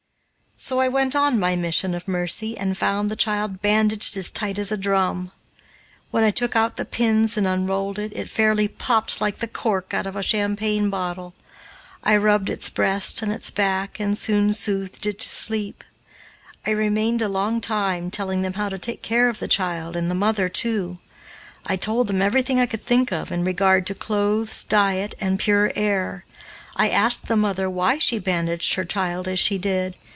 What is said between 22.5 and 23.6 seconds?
I could think of in